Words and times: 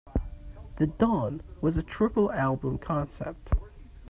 "The 0.77 0.87
Dawn" 0.87 1.43
was 1.61 1.77
a 1.77 1.83
triple-album 1.83 2.79
concept. 2.79 3.51